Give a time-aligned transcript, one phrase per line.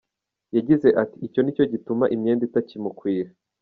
[0.55, 3.29] Yagize ati, “Icyo nicyo gituma imyenda itakimukwira”.